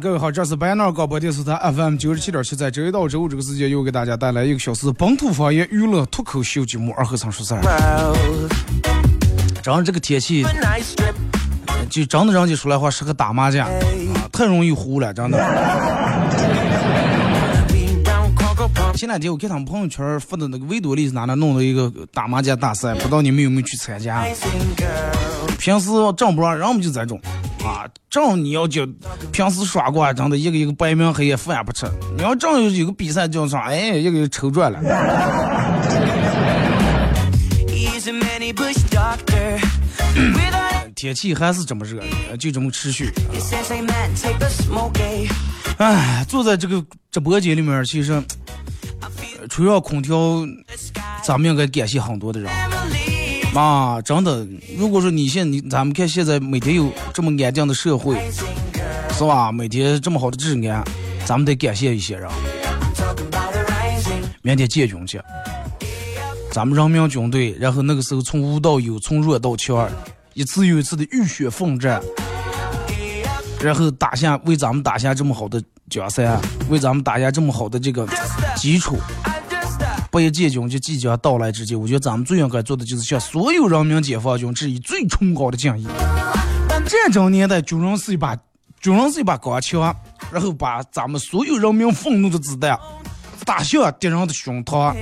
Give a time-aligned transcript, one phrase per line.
[0.00, 7.60] 各位好，这是白闹广播电视台 FM 九十七点七，在周一到周五这个时间又给大家带来一个小时本土方言娱乐脱口秀节目《二和尚说事儿》。
[9.60, 10.46] 真这个天气，
[11.90, 13.72] 就真的让你说来话适合打麻将啊，
[14.30, 15.38] 太容易糊了，真的。
[18.94, 24.24] 前两天我看他们朋友圈发的那个维多利是哪哪弄的一个打麻将大赛，不知道你们有没有去参加？
[25.58, 27.20] 平时挣不上，人们就这种。
[27.68, 28.86] 啊，正你要就
[29.30, 31.84] 平时耍过，真的一个一个白名黑夜饭不吃。
[32.16, 34.80] 你要正有个比赛叫上，哎，一个抽赚了。
[40.96, 42.02] 天气还是这么热，
[42.38, 43.12] 就这么持续。
[45.76, 48.20] 哎，坐在这个直播间里面，其实
[49.50, 50.16] 除了空调，
[51.22, 52.50] 咱们应该感谢很多的人。
[53.54, 58.16] 啊，真的，如果说你现你咱们看现在每天有这么安静的社会，
[59.10, 59.50] 是吧？
[59.50, 60.84] 每天这么好的治安，
[61.24, 62.30] 咱们得感谢一些人。
[64.42, 65.20] 明天建军去，
[66.52, 69.90] 咱们人民军队，然后那个时候从无到有，从弱到强，
[70.34, 72.00] 一次又一次的浴血奋战，
[73.60, 75.60] 然后打下为咱们打下这么好的
[75.90, 78.06] 江山，为咱们打下这么好的这个
[78.56, 78.96] 基础。
[80.10, 85.86] 八一建军就即将到来之际，我觉得咱们最应该做的就是向所有人民解放军致以最崇高的敬意。
[86.86, 88.36] 战争年代，军人是一把
[88.80, 89.94] 军人是一把钢枪，
[90.32, 92.78] 然后把咱们所有人民愤怒的子弹
[93.44, 94.94] 打向敌人的胸膛。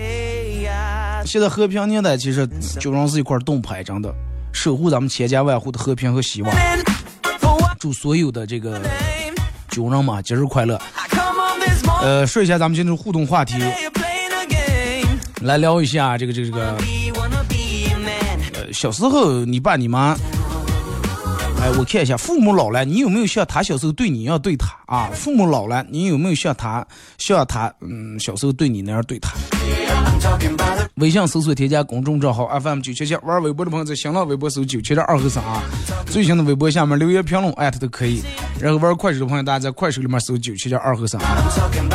[1.24, 2.44] 现在和平年代，其实
[2.80, 4.12] 军人是一块盾牌，真的
[4.52, 6.52] 守护咱们千家万户的和平和希望。
[7.78, 8.80] 祝所有的这个
[9.70, 10.80] 军人们节日快乐。
[12.02, 13.54] 呃，说一下咱们今天互动话题。
[15.42, 16.76] 来聊一下这个这个这个，
[18.54, 20.16] 呃，小时候你爸你妈，
[21.60, 25.10] 哎，我看一下，父母老了，你有没有像他小时候对你一样对他啊？
[25.12, 26.84] 父母老了，你有没有像他
[27.18, 29.34] 像他嗯小时候对你那样对他？
[30.94, 35.62] 微信搜索添加公众账号 FM 九七七，玩微博的朋友在新浪微博搜九七点二和三啊，
[36.06, 38.22] 最新的微博下面留言评论艾特都可以。
[38.58, 41.20] 然后玩快手的朋友，大家在快手里面搜九七点二和三。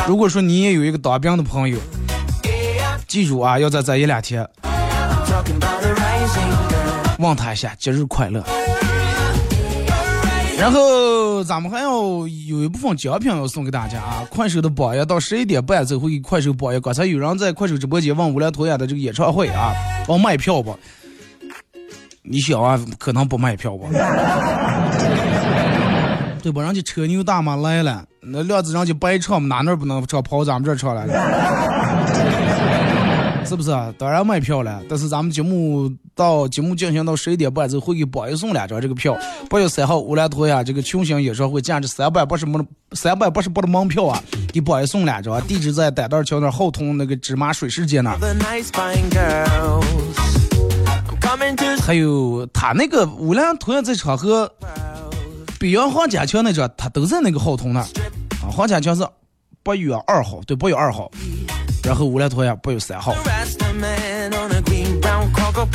[0.06, 1.76] 如果说你也有一个当兵的朋友。
[3.12, 4.48] 记住啊，要在这一两天
[7.18, 8.42] 问他一下节日快乐。
[10.58, 14.26] 然后咱们还要有一部分奖品要送给大家啊！
[14.30, 16.80] 快手的榜样到十一点半之后给快手榜样。
[16.80, 19.74] 刚才有人在快手直播间问无聊头演的这个演唱会啊，
[20.08, 20.74] 帮卖票不？
[22.22, 23.88] 你想啊，可能不卖票吧？
[26.42, 26.62] 对吧？
[26.62, 31.81] 人家车牛大妈来了，那料子人家白唱，哪哪不能唱，跑咱们这唱来了。
[33.44, 33.92] 是不是啊？
[33.98, 39.16] 当然卖票了，但是咱们节目到节目进行到十一点半之后，会给榜一送两张这个票。
[39.50, 44.22] 八月三号乌兰托娅这个群星演唱会，价值三百八十门三百八十八的门票啊，
[44.52, 45.40] 给榜一送两张。
[45.46, 48.16] 地址在丹道桥那后通那个芝麻水世界那。
[51.80, 54.50] 还有他那个乌兰托娅在场和
[55.58, 57.80] 北洋黄家桥那张，他都在那个后通那。
[57.80, 59.06] 啊，黄家桥是
[59.62, 61.10] 八月二号，对，八月二号。
[61.84, 63.14] 然后乌兰托娅八月三号，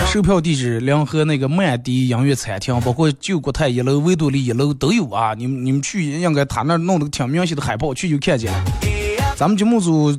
[0.07, 5.33] 售票地址联合那个曼迪音乐餐厅，包括旧国泰一楼、维多利一楼都有啊。
[5.33, 8.63] 你们你们去，应该他那弄的挺明显的海报，去就看见了。
[9.35, 10.17] 咱们节目组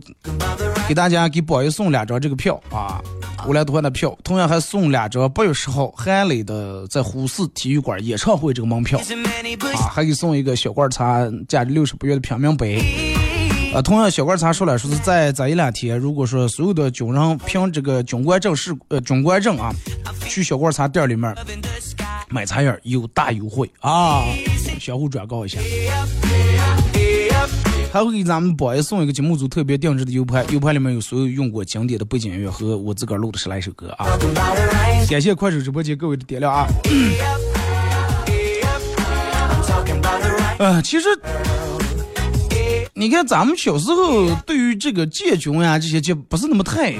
[0.87, 3.03] 给大家给宝爷送两张这个票啊，
[3.47, 9.01] 乌兰托娅的票，同样还送两张八月十号韩磊的在呼市体育馆演唱会这个门票
[9.75, 12.79] 啊，还给送一个小罐茶，价值六十八元的平民杯。
[13.75, 19.73] 啊，同样小官查说了，说是在这一两天，如果说所有的军人凭这个军官证是呃军官证啊，
[20.27, 21.35] 去小官茶店里面
[22.29, 24.25] 买茶叶有大优惠啊，
[24.81, 25.59] 相互转告一下。
[27.91, 34.07] 还会给咱们宝爷送一个节目组特别定制的 U 盘，U 盘里面有所有用过经典的背景音乐和我自个儿录的十来首歌啊。
[35.09, 36.67] 感谢快手直播间各位的点亮啊。
[40.59, 41.09] 呃，其实
[42.99, 46.93] 你看咱们小时候对于这个建军呀这些就不是那么太，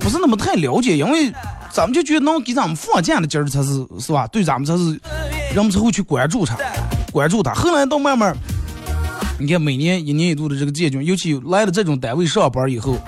[0.00, 1.32] 不是那么太了解，因为
[1.70, 4.26] 咱们就觉得能给咱们放假的劲儿才是是吧？
[4.26, 5.00] 对咱们才是
[5.54, 6.56] 人们才会去关注他，
[7.12, 7.54] 关注他。
[7.54, 8.36] 后来到慢慢。
[9.38, 12.98] 你看，每年一年一度的这个建军，尤其来了这种单位上班以后，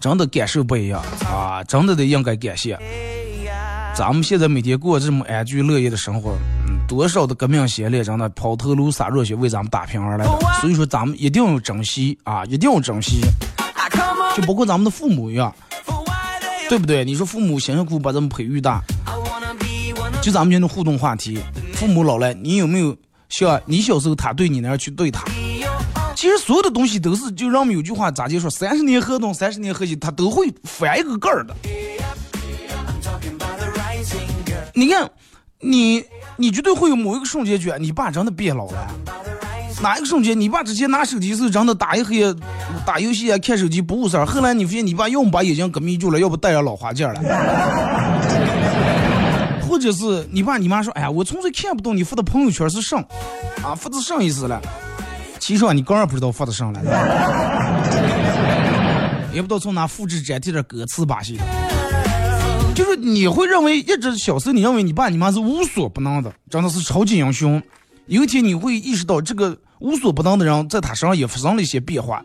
[0.00, 1.64] 真的感受不一样啊！
[1.64, 2.78] 真的得应该感谢。
[3.92, 6.36] 咱们现在每天过这么安居乐业的生活，
[6.86, 10.38] 多少的革命先烈真的抛头颅洒热血为咱们打拼而来的。
[10.60, 13.20] 所以说，咱们一定要珍惜啊，一定要珍惜。
[14.36, 15.54] 就包括咱们的父母一样，
[16.68, 17.04] 对不对？
[17.04, 18.82] 你说父母辛辛苦苦把咱们培育大，
[20.20, 21.38] 就咱们今天互动话题，
[21.74, 22.96] 父母老了，你有没有？
[23.28, 25.24] 像你小时候，他对你那样去对他，
[26.14, 31.54] 其实所有的东西都是，就让我们有句话咋就说，三十年河东，三十年河西，他都会翻一个个儿的。
[34.74, 35.08] 你看，
[35.60, 36.04] 你
[36.36, 38.86] 你绝对会有某一个瞬间觉得你爸真的变老了。
[39.82, 42.34] 哪一个瞬间，你爸之前拿手机时真的打一黑，
[42.86, 44.24] 打游戏啊，看手机不误事儿。
[44.24, 47.20] 后来你发现你爸要么把眼睛给眯住了，要不戴上老花镜了。
[49.68, 52.98] 或者是你爸你妈说，哎呀，我纯粹看不懂你发的朋友圈是啥，
[53.64, 54.62] 啊，发的啥意思了？
[55.40, 56.80] 其实啊，你刚然不知道发的啥了，
[59.34, 61.40] 也不知道从哪复制粘贴的歌词把戏。
[62.74, 67.62] 就是你会认为一直小时候你认为你爸你妈是无所不能的，真的是超级英雄。
[68.06, 72.22] 有一天你会意识到，这个无所不能的人在他身上也发生了一些变化，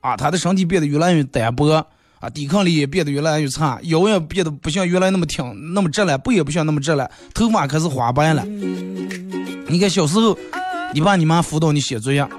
[0.00, 1.86] 啊，他的身体变得越来越单薄。
[2.20, 5.44] 啊，抵抗力也变得越来越差，腰也变得不像原来那么挺
[5.74, 8.42] 那么直了，背也不像那么直了，头发开始花白了。
[9.68, 10.34] 你看小时候，
[10.94, 12.30] 你爸你妈辅导你写作业，啊，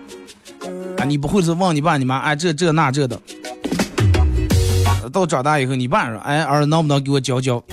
[1.05, 3.21] 你不会是问你爸你妈，哎，这这那这的。
[5.11, 7.63] 到长大以后，你爸说，哎，儿子能不能给我教教？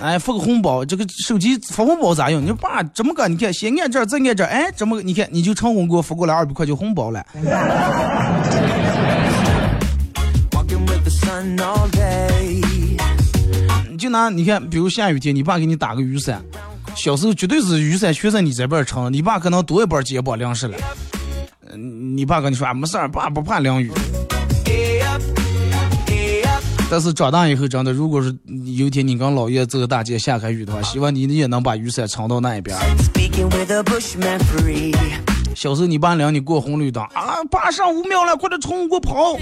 [0.00, 2.44] 哎，发个红包，这个手机发红包咋用？
[2.44, 7.24] 你爸这么个，你看先按这，再按这，哎，这么你看你就成功给我发过来二百块钱红包了。
[13.98, 16.42] 就拿你看，比如下雨天，你爸给你打个雨伞，
[16.94, 20.76] 小时候绝对是雨伞全在你这边撑，你爸可能多一半肩膀凉湿了。
[21.72, 23.92] 嗯，你爸跟你说啊，没事儿，爸不怕凉雨。
[26.90, 32.76] 但是长大以后，真的，如果是有一天你跟姥爷走大街下开雨的话，希望你也能把雨伞撑到那一边。
[35.54, 39.36] 小时候你爸领你过红绿灯啊，爸上五秒了，快点冲给我跑。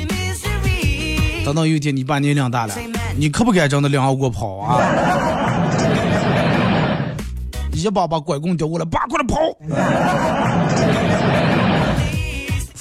[1.45, 2.75] 等到有一天你爸年龄大了，
[3.17, 4.83] 你可不敢真的领我跑啊！
[7.73, 9.39] 一把把拐棍丢过来，爸，快点跑！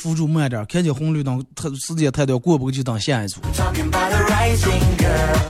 [0.07, 3.42] 辅助慢点，看见红绿灯，他时间太短，过不过去等下一组。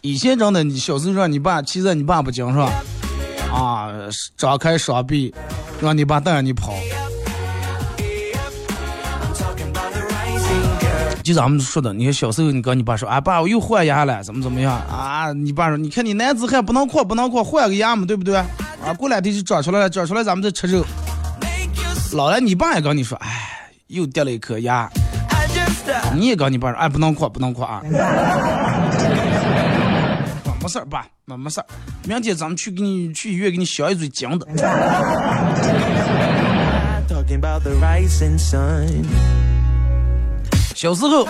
[0.01, 2.65] 以前真的，你小时候让你爸骑在你爸不经上，
[3.53, 3.91] 啊，
[4.35, 5.31] 张开双臂，
[5.79, 6.73] 让你爸带着你跑。
[11.21, 15.31] 就咱们说的，你看小时候，你跟你爸说，啊爸，我又换牙了，怎么怎么样啊？
[15.33, 18.37] 你爸说，你看你男子汉不能哭，不能哭，换个牙嘛，对不对？
[18.37, 20.83] 啊，过两天就长出来了，长出来咱们再吃肉。
[22.13, 23.56] 老了，你爸也跟你说，哎，
[23.87, 24.89] 又掉了一颗牙。
[26.13, 27.81] 你也跟你爸说，哎，不能哭，不能哭啊。
[30.61, 31.65] 没事儿，爸，没没事儿，
[32.05, 34.45] 明天咱们去给你去医院给你镶一嘴金的。
[40.75, 41.25] 小时候，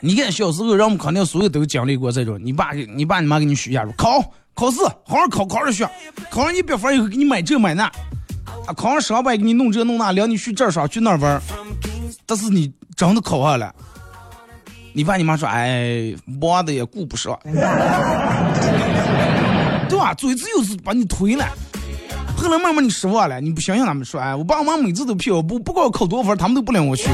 [0.00, 2.40] 你看小时候，人们肯定所有都经历过这种。
[2.42, 4.20] 你爸、你爸、你妈给你许下说考
[4.54, 5.88] 考试，好好考，考上学，
[6.30, 7.90] 考上一百分以后给你买这买那，
[8.66, 11.40] 啊，考上上班给你弄这弄那，领你去这儿耍去那儿玩。
[12.24, 13.74] 但是你真的考上了，
[14.92, 17.38] 你爸你妈说，哎，忙的也顾不上，
[19.88, 20.14] 对吧？
[20.14, 21.44] 嘴子又是把你推了。
[22.36, 27.08] 后来慢慢你失望了，你不相信他们说，哎，我爸我妈每次都骗我，不不管我考多少分，他们都不领我去。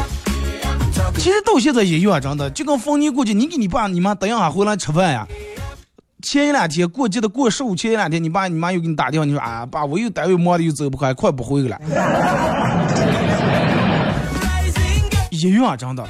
[1.16, 5.26] 其实到现在也样，真的，就跟逢年过节，你给你爸你妈等一下回来吃饭呀。
[6.20, 11.78] 前一两天过节的过十五，前一两天你爸你妈又给你打电话，你说啊，爸，我又单位忙的又走不开，快不回去了。
[15.30, 16.04] 一样，真的。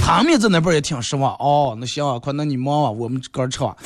[0.00, 1.34] 他们在那边也挺失望。
[1.34, 3.76] 哦，那行啊，快，那你忙啊，我们哥吃吧。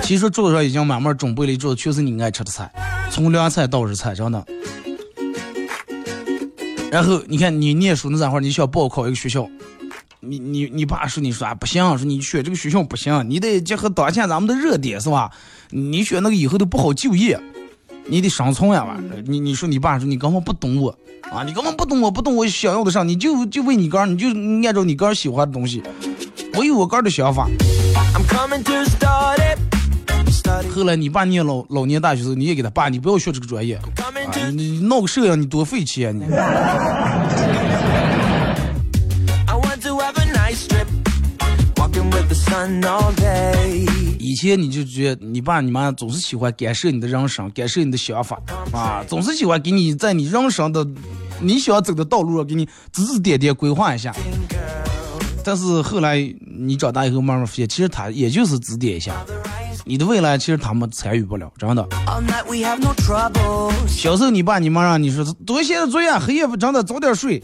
[0.00, 2.70] 其实桌子上已经慢慢准备了一桌子全是你爱吃的菜。
[3.10, 4.46] 从凉菜到日菜，真的。
[6.92, 9.44] 然后你看你念书那会儿，你想报考一个学校，
[10.20, 15.30] 你你你爸说你说啊不行，说你选这个学校不行，你得结合当前咱们的热点是吧？
[15.70, 17.40] 你选那个以后都不好就业，
[18.06, 18.98] 你得生存呀吧？
[19.24, 20.90] 你你说你爸说你根本不懂我
[21.32, 25.82] 啊，你根本不懂我不懂我想要的啥，你就就为你哥，你就按照你哥喜欢的东西，
[26.54, 27.48] 我有我哥的想法。
[30.74, 33.82] 后来你爸念老老年大学时候，你也给他爸，你不要学这个专业，啊，
[34.52, 36.24] 你你闹个摄影，你多费钱你。
[44.18, 48.40] 以前你就觉得你爸你妈总是喜欢干涉你的人生，干涉你的想法
[48.72, 50.86] 啊，总是喜欢给你在你人生的
[51.40, 54.14] 你想走的道路上给你指指点点规划一下。
[55.42, 56.18] 但是后来
[56.58, 59.14] 你长大以后慢慢发现，其实他也就是指点一下。
[59.86, 61.84] 你的未来其实他们参与不了，真的。
[63.88, 67.42] 小时候你爸你妈让你说多写点作业，黑夜不真的早点睡。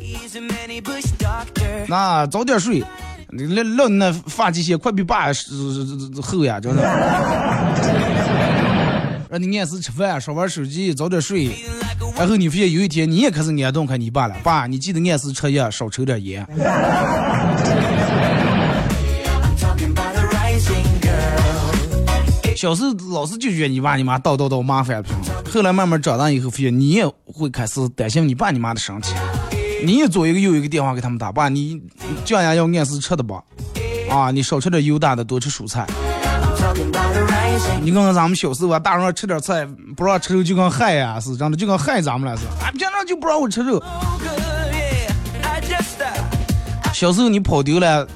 [1.89, 2.85] 那早点睡，
[3.31, 5.33] 那那那发际线快比爸
[6.23, 6.83] 厚呀，真的。
[9.29, 11.51] 让你按时吃饭，少玩手机，早点睡。
[12.17, 16.47] 然后你发现有一天你也开始挨动看你爸了，爸，你记得按时吃药，少抽点烟。
[22.57, 25.05] 小时候老是就觉得你爸你妈叨叨叨麻烦，
[25.53, 29.13] 后来慢慢长大以后，发现你也会开始担心你爸你妈的身体，
[29.83, 31.81] 你也左一个右一个电话给他们打，爸，你
[32.25, 33.43] 酱鸭要按时吃的吧？
[34.11, 35.87] 啊，你少吃点油大的，多吃蔬菜。
[37.83, 39.67] 你看看咱们小时候啊，大人吃点菜，
[39.97, 42.45] 不让吃肉就跟害呀，是真的，就跟害咱们了是。
[42.63, 43.83] 俺平常就不让我吃肉。
[46.93, 48.07] 小时候你跑丢了，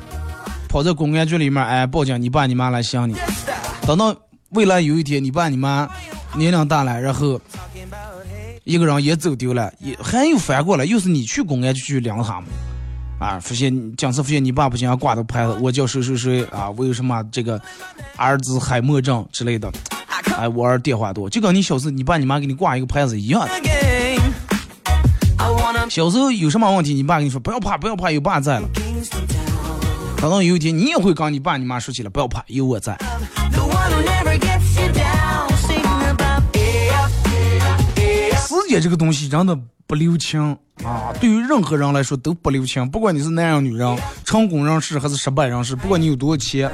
[0.69, 3.15] 跑在公安局里面，哎，报警，你爸你妈来想你，
[3.87, 4.15] 等到。
[4.51, 5.89] 未来有一天，你爸你妈
[6.35, 7.41] 年龄大了，然后
[8.65, 12.51] 一个人也走丢了，也还又翻过来，又是你去公安局去领他们，
[13.19, 17.61] 啊，发现讲次发现你爸不行，挂的牌子，我叫谁谁谁啊，我有什么这个
[18.17, 19.73] 儿子海默症之类的，
[20.37, 23.51] 哎，我儿电话多，就跟你小时候你爸你妈给你挂一个牌子一样的。
[25.89, 28.69] 小时候有什么问题，你爸跟你说不要怕，不要怕，有爸在了。
[30.19, 32.97] 等到有一天，你也会跟你爸你妈说起来，不要怕，有我在。
[38.71, 40.41] 间这个东西真的不留情
[40.85, 41.13] 啊！
[41.21, 46.71] 对于任何人来说都不留情，不管你是男人女人，成功人士还是失败人士，不管你有多少钱，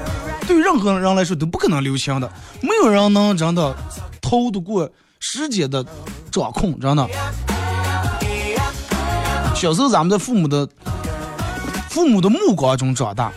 [0.47, 2.31] 对于任何人来说都不可能留情的。
[2.61, 3.75] 没有人能真的
[4.21, 4.89] 逃得过
[5.19, 5.83] 时间的
[6.31, 7.09] 掌控，真的。
[9.55, 10.69] 小时候咱们在父母的
[11.89, 13.33] 父母的目光中长大，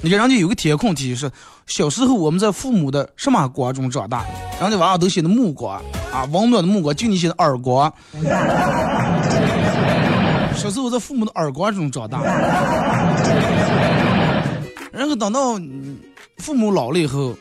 [0.00, 1.30] 你看人家有个填空题是。
[1.66, 4.24] 小时候我们在父母的什么光中长大？
[4.60, 5.80] 人家娃娃都写的目光
[6.12, 7.92] 啊，温暖的目光，就你写的耳光。
[10.54, 12.22] 小时候我在父母的耳光中长大，
[14.92, 15.58] 然后等到
[16.38, 17.34] 父母老了以后，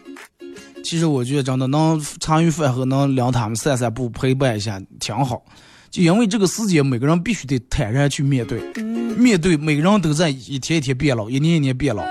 [0.84, 5.44] 其实我觉得真的能茶余饭后能领他们散散步，陪伴一下挺好。
[5.90, 8.62] 就因为这个世界，每个人必须得坦然去面对，
[9.18, 12.02] 面对每个人都在一天一天变老，一年一年变老。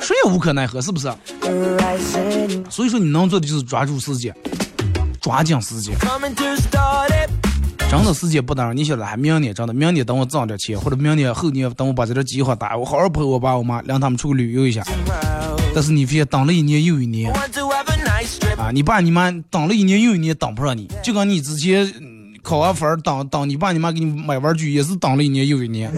[0.00, 1.12] 谁也无可奈何，是不是？
[2.70, 4.34] 所以说，你能做的就是抓住时间，
[5.20, 5.94] 抓紧时间。
[7.90, 9.04] 真的时间不等人，你晓得？
[9.04, 14.82] 还明年真的，明年等我挣点钱，或者明年后年等我把这点计划打，我好好陪我爸我妈，让他们出去旅游一下。
[15.74, 17.32] 但是你非等了一年又一年，
[18.58, 21.90] 啊，你爸你妈等了一年又一年等不上你，就跟你之前
[22.42, 25.90] 考完分等等你爸你妈给你买玩具也是等了一年又一年。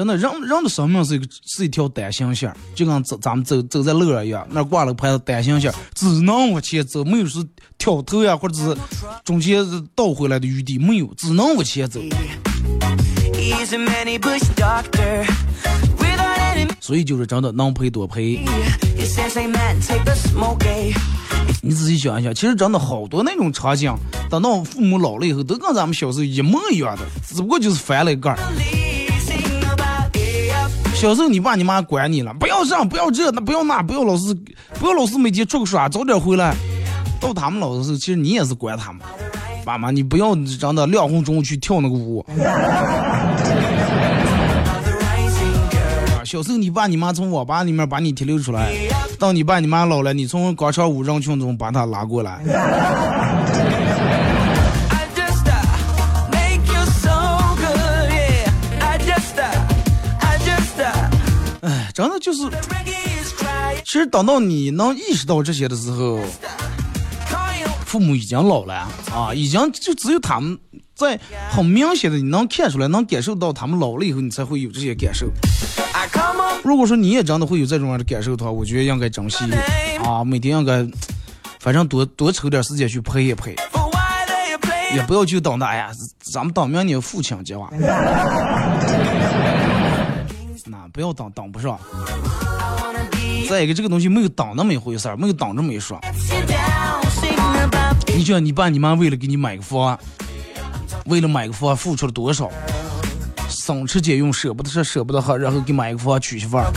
[0.00, 7.44] 真的，人人的生命是一个是一条单行线，就跟咱咱们走走在路上一样，那挂了个牌子单行线，只能往前走，没有说
[7.76, 8.74] 挑头呀，或者是
[9.26, 9.62] 中间
[9.94, 12.00] 倒回来的余地，没有，只能往前走。
[16.80, 18.42] 所以就是真的能赔多赔。
[21.62, 23.94] 你仔细想一想，其实真的好多那种场景，
[24.30, 28.38] 等到父母老了以后，都跟咱们小时候一模一样的，只不过就是翻了一盖儿。
[31.00, 34.34] 小时候你爸你妈管你了，不要这，不要这，那不要那，不要老是，
[34.78, 36.54] 不要老是每天出去耍，早点回来。
[37.18, 39.00] 到他们老的时候，其实你也是管他们。
[39.64, 42.22] 爸妈，你不要让他亮红中去跳那个舞。
[46.22, 48.70] 小时候你爸你妈从网吧里面把你提溜出来，
[49.18, 52.40] 到你爸你妈老了，你从广场舞人群中把他拉过来。
[62.00, 62.48] 真的就是
[63.84, 66.18] 其实等到你能意识到这些的时候，
[67.84, 70.58] 父母已经老了啊，已经就只有他们
[70.94, 75.30] 在很明显的你能看出来，能感受到他们老了以后，你才会有这些感受。
[76.64, 79.44] 如果说你也真的会有这种样的感受的话，我觉得应该珍惜
[80.02, 80.88] 啊，每天应该，
[81.60, 83.54] 反正多多抽点时间去陪一陪，
[84.94, 85.90] 也不要就等着哎呀，
[86.32, 87.68] 咱们等明年父亲节吧，
[90.70, 91.78] 那不要等等不上。
[93.48, 95.98] 再一个，这个东西没有等那么一回事儿，没有等这么一说。
[98.14, 99.98] 你觉得你爸你妈为了给你买个房，
[101.06, 102.48] 为了买个房付出了多少？
[103.48, 106.70] 省吃俭用，舍不得吃，舍不得喝，然后给买个房娶媳妇儿。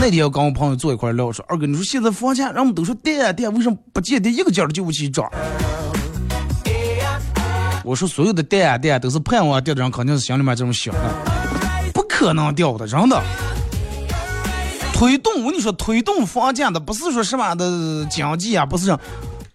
[0.00, 5.28] 那天我跟我朋友坐一块聊，说二哥，你说现在房价，人们都说跌啊跌，为什么不见跌一个劲儿的就不起涨？
[7.82, 11.00] 我说所有的跌啊跌都是盼望跌的人，肯定是心里面这种想的，
[12.20, 13.18] 可能掉的，真的。
[14.92, 18.94] 推动我跟你说，推动房价的不是说什么的经济啊，不是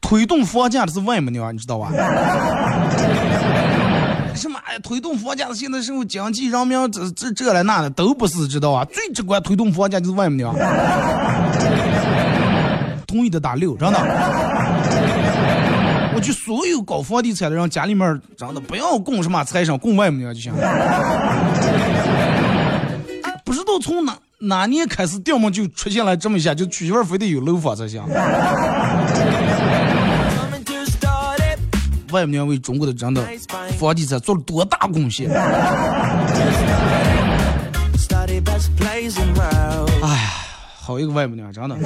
[0.02, 1.92] 推动房价的是外母娘，你知道吧？
[4.34, 8.84] 什么哎，推动房价的现在什么经济、人民这这这来那的都不是，知道吧？
[8.86, 10.56] 最直观推动房价就是外母娘。
[13.06, 14.00] 同意的打六，真的。
[16.16, 20.52] 我去所有搞房地产的人家里面，真的不要供什么财商，供外母娘就行。
[20.52, 20.58] 不
[23.56, 24.18] 知道从哪。
[24.40, 28.04] 哪年开始，掉毛就出现了这么一下，就娶媳妇非得有楼房才行。
[32.12, 33.26] 外母娘为中国的真的
[33.80, 35.32] 房地产做了多大贡献？
[35.32, 35.40] 哎
[40.04, 40.32] 呀，
[40.82, 41.78] 好一个外母娘，真的。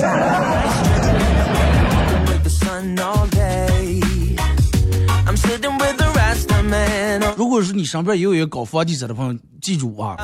[7.38, 10.18] 如果是你身边也有一个搞房地产的朋友，记住啊。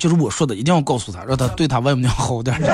[0.00, 2.56] 就是我说的，一定要告诉他，让他对他外母娘好点。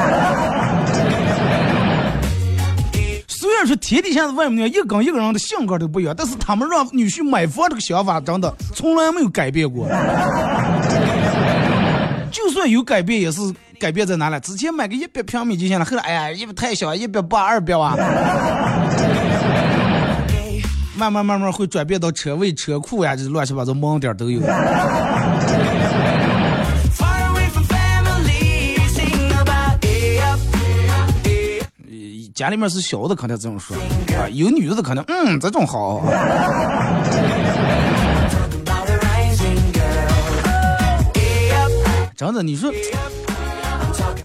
[3.26, 9.88] 虽然说天底下的外母娘一个跟一个人的性格都不一样，但是他们让女婿买房这个想法真的从来没有改变过。
[12.30, 13.40] 就算有改变，也是
[13.80, 14.38] 改变在哪里？
[14.40, 17.96] 之前买个一百平米就行了，后来哎呀，一百太小，一百八、二百啊。
[20.96, 24.40] 慢慢慢慢会转变到车位、车库呀，这乱七八糟盲点都有。
[32.36, 33.74] 家里面是小的，肯定这么说
[34.14, 34.28] 啊。
[34.28, 36.02] 有女的可能，嗯，这种好。
[42.14, 42.70] 真的，你说，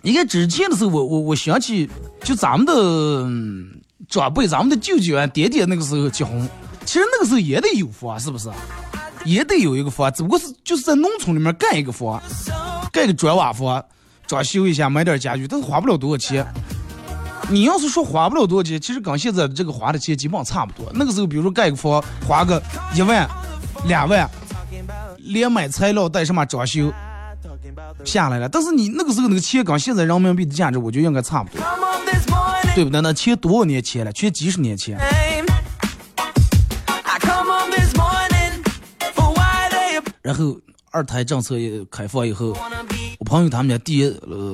[0.01, 1.89] 你看之前的时候，我我我想起，
[2.21, 3.25] 就咱们的
[4.09, 6.49] 长辈，咱们的舅舅啊、爹爹那个时候结婚，
[6.85, 8.49] 其实那个时候也得有房，是不是？
[9.23, 12.21] 也得有一个房，只不过是就是在农村里面盖一个房，
[12.91, 13.81] 盖个砖瓦房，
[14.27, 16.45] 装修一下，买点家具，但是花不了多少钱。
[17.49, 20.91] 你要是说花不了多少钱，其实跟现在这个花的钱基本上差不多。
[20.93, 22.61] 那个时候，比如说盖个房，花个
[22.95, 23.29] 一万、
[23.85, 24.29] 两万，
[25.17, 26.91] 连买材料带什么装修
[28.05, 28.47] 下来了。
[28.47, 31.61] 但是你那个时候那个钱跟现在人民币的价值，我觉得应该差不多，
[32.73, 33.01] 对不对？
[33.01, 34.13] 那钱多少年前了？
[34.13, 34.97] 全几十年前。
[40.21, 40.55] 然后
[40.91, 42.55] 二胎政策也开放以后，
[43.19, 44.07] 我朋友他们家第一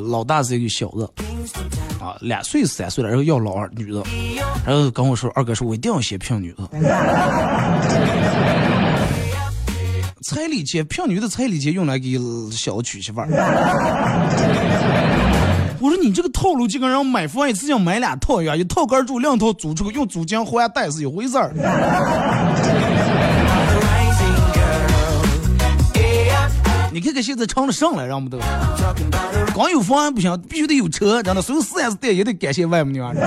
[0.10, 1.08] 老大是一个小子。
[2.00, 4.04] 啊，两岁三岁了，然后要老二女的，
[4.66, 6.68] 然后跟我说，二哥说，我一定要先聘女的。
[10.24, 12.20] 彩礼钱，聘女的彩礼钱用来给
[12.52, 13.28] 小娶媳妇儿。
[15.80, 21.52] 我说你这个套路就跟人买房一次性买俩套一样，一套干住，两套租出去，用租金还贷是一回事儿。
[26.98, 28.40] 你看看现在成了上了，让不都。
[29.54, 31.40] 光有房不行，必须得有车，真的。
[31.44, 33.14] 所有四 S 店也得感谢外母娘。
[33.14, 33.22] 你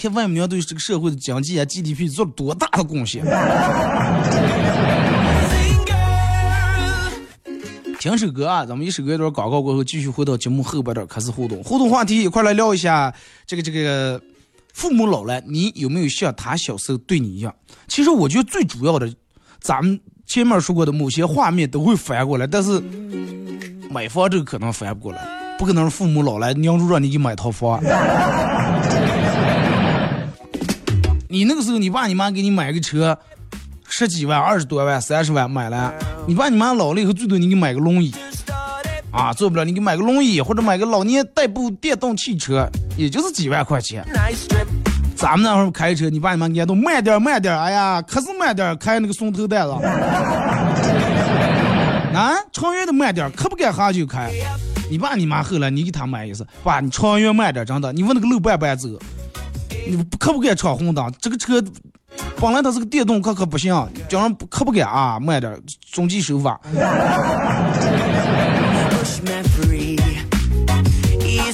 [0.00, 3.24] 看外母娘对这个社会的经济啊 GDP 做了多大的贡献。
[7.98, 11.60] 听首歌啊，咱们一首歌一段广告过后，继续回到节目后半段开始互动。
[11.64, 13.12] 互动话题一块来聊一下，
[13.44, 14.22] 这个这个
[14.72, 17.52] 父母老了，你有没有像他小时候对你一样？
[17.88, 19.12] 其实我觉得最主要的。
[19.60, 22.82] 咱们前面说过的某些画面都会翻过来，但是
[23.90, 25.20] 买房这个可能翻不过来，
[25.58, 27.80] 不可能是父母老来娘住让你给买套房。
[31.28, 33.16] 你那个时候，你爸你妈给你买个车，
[33.88, 35.94] 十几万、二十多万、三十万买了，
[36.26, 38.12] 你爸你妈老了以后，最多你给买个轮椅，
[39.12, 44.04] 啊，做不了，你给买个轮椅或者买个老年代步电动汽车，也就是几万块钱。
[45.20, 49.74] 咱们那会儿开车，你爸你妈家都慢点慢点，哎呀，可是慢点，开那个松头带了。
[52.14, 54.30] 啊，长远的慢点，可不敢哈就开。
[54.90, 58.88] 你爸你妈后来你给他买一次，爸，你长远慢点，真的，你问那个路半半走，
[59.86, 61.12] 你可不敢闯红灯？
[61.20, 61.62] 这个车
[62.40, 63.74] 本来它是个电动，可可不行，
[64.08, 65.54] 叫人可不敢啊，慢点，
[65.92, 66.58] 遵纪守法。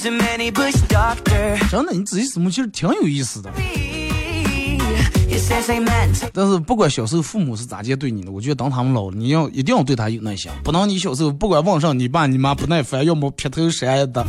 [0.07, 0.16] 真
[1.85, 3.51] 的，你仔细琢磨，其实挺有意思的。
[6.33, 10.49] 但是不管小时候父母是咋接对你的，我觉得当他们老了，你要一定要对他有耐心。
[10.62, 14.25] 不能你小时候不管往上，你爸你妈不耐烦，要么劈头山的。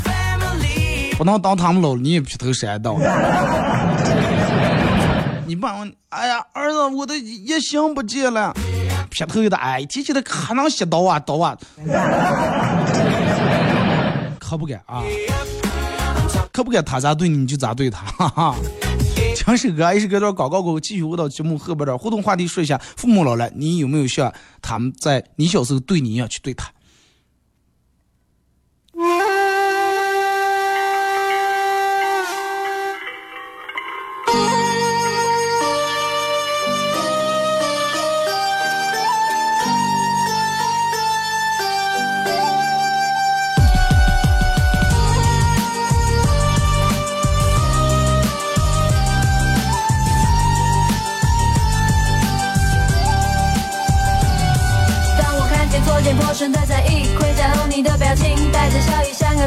[1.18, 2.92] 不能当他们老了，你也劈头山的。
[5.46, 8.54] 你爸问，哎呀，儿子，我的一心不见了，
[9.10, 11.58] 劈头一打，哎，提起来可能写刀啊刀啊，
[14.40, 15.04] 可不敢啊，
[16.58, 18.56] 可不敢他咋对你，你就咋对他， 哈哈。
[19.36, 26.72] 强首歌，一首歌段广告过后，继续回到节目后边的互动话题，说一下父母老了，你有没有像他们在你小时候对你一样去对他？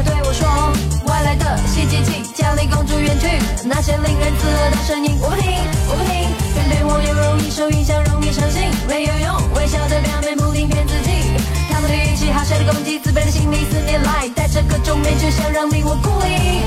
[0.03, 0.47] 对我说
[1.05, 3.27] ：“外来的袭击，请将离公主远去。”
[3.63, 5.51] 那些令人刺耳的声音，我不听，
[5.89, 6.29] 我不听。
[6.53, 9.29] 偏偏我又容易受影响，容易伤心，没有用。
[9.53, 11.35] 微笑的表面，不停骗自己。
[11.69, 16.65] 他们的语气，好笑的攻击，自卑的心理，四年来带着各种面具，想让你我孤立。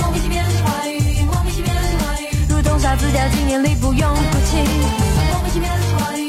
[0.00, 4.62] 莫名其妙的话语，莫名其妙的话语，如同傻子掉进眼里，不用哭泣。
[5.32, 6.23] 莫名其妙的话语。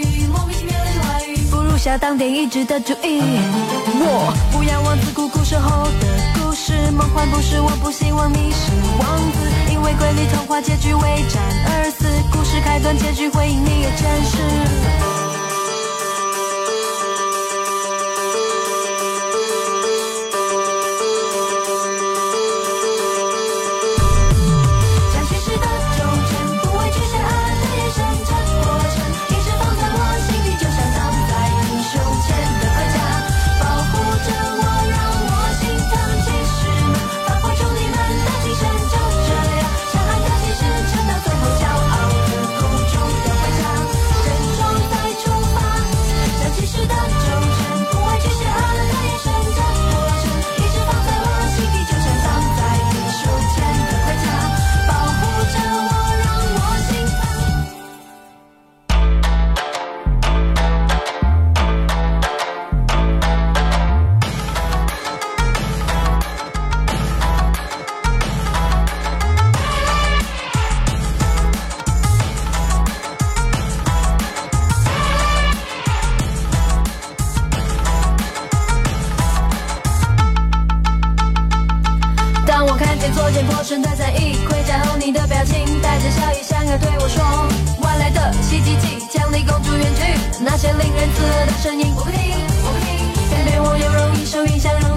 [1.97, 9.39] 当点一致的主意，我不要王子苦苦守候的故事，梦幻不是，我不希望你是王子，
[9.71, 15.24] 因为瑰丽童话结局为战而死，故事开端结局会因你而真实。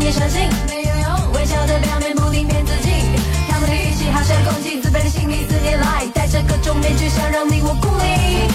[0.08, 1.32] 别相信，没有用。
[1.34, 2.88] 微笑的表面不停骗自己，
[3.46, 5.10] 他们的语气好像攻击，自卑的。
[5.10, 8.48] 心理四年来戴着各种面具，想让你我孤立。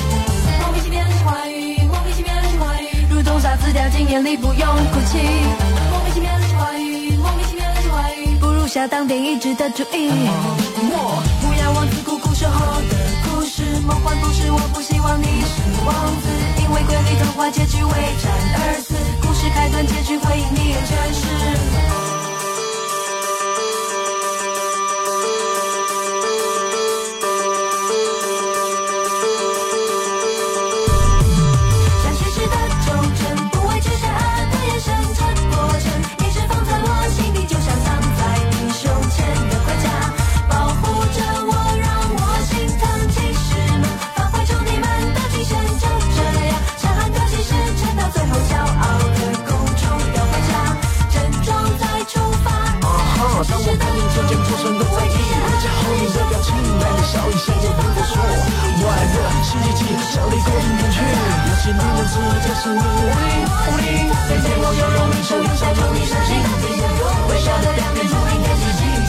[0.60, 1.14] 莫名其妙的。
[1.24, 2.42] 话语，莫名其妙的。
[2.58, 5.22] 话语，如同傻子掉进眼里，不用哭泣。
[5.94, 6.46] 莫名其妙的。
[6.58, 7.82] 话语，莫名其妙的。
[7.88, 9.70] 话语，不如下当电一直的。
[9.70, 10.10] 注意。
[10.10, 12.98] 我不要王子苦苦守候的
[13.30, 16.26] 故事，梦幻故事，我不希望你是王子，
[16.64, 19.03] 因为瑰丽童话结局为战而死。
[19.44, 22.13] 是开端，结局会因你而真实。
[61.64, 63.80] 剑光闪烁加速无影无
[64.28, 66.68] 每天我有你想起曾经那种
[67.40, 69.08] 生活在的思念它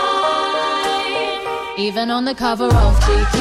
[1.81, 3.37] Even on the cover of GQ,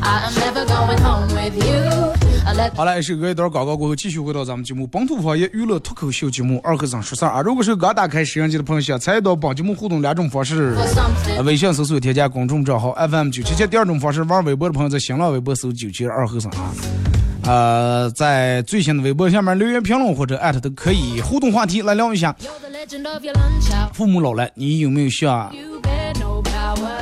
[0.00, 2.10] I am never going home with you.
[2.46, 7.42] I let 好了，是隔一段广告过后，继续回到咱们节目本土方言娱乐脱口秀节目《二和尚说事儿》啊。
[7.42, 10.74] 如果是刚打开摄像机的朋友，想参与到本节目互动两种方式：
[11.44, 16.72] 微信搜索添加公众账号 FM 九七七；第二种方式，玩微博的朋友在新浪微博搜九七二和尚啊。
[17.44, 22.34] 呃，在最新的微博下面留言评论或者艾特都可以，互动话题来聊一下。
[23.92, 25.54] 父母老了，你有没有像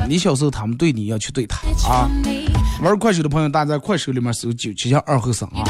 [0.09, 2.09] 你小时候他们对你要去对他啊？
[2.83, 5.65] 玩快手的朋友，大家在快手里面搜九七幺二后生啊.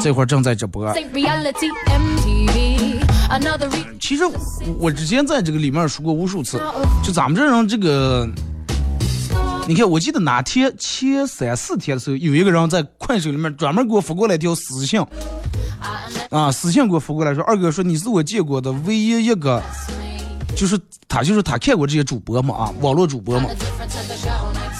[0.00, 0.94] 这会儿正在直播。
[3.98, 4.22] 其实
[4.78, 6.60] 我之前在这个里面说过无数次，
[7.02, 8.28] 就咱们这人这个，
[9.66, 15.04] 你看，我记得哪天前三四天的时候，有一个人在快手里面专门给我发过来一条私信，
[16.30, 19.60] 啊，私信给我发过来说，二哥说你是我见过的唯一一个，
[20.58, 23.48] 就是他就是他看过这些主播嘛啊，网络主播嘛，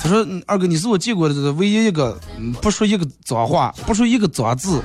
[0.03, 2.19] 他说二哥你是我见过的唯一一个，
[2.61, 4.83] 不说一个脏话，不说一个脏字，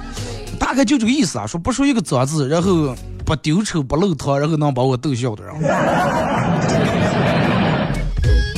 [0.60, 5.56] 大概就这个意思啊，说不说一个脏字，然后不丢丑不露头，然后能把我逗笑的人。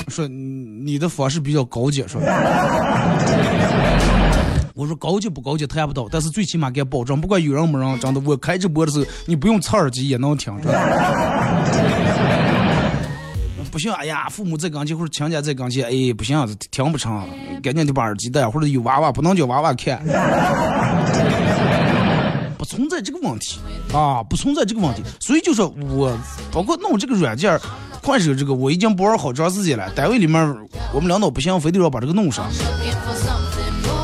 [0.12, 2.20] 说你的方式比较高级，说。
[4.78, 10.70] 我说高级不高级谈不到，但是最起码给保证，不管有人没人，真的，我开直播的时候，你不用插耳机也能听着。
[13.76, 17.28] 不行，哎呀，父母在跟前或者亲家在跟前，哎，不行，听不成，
[17.62, 20.02] 赶紧得把耳机戴，或者有娃娃不能叫娃娃看。
[22.58, 23.60] 不存在这个问题
[23.92, 26.18] 啊，不存在这个问题，所以就说我
[26.54, 27.60] 包括弄这个软件，
[28.02, 29.90] 快手这个我已经不玩好长时间了。
[29.94, 30.42] 单位里面
[30.94, 32.46] 我们领导不行，非得要把这个弄上。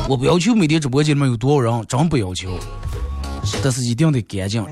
[0.06, 2.50] 我不要求每天直播间里面有多少人，真不要求，
[3.62, 4.62] 但是一定得干净。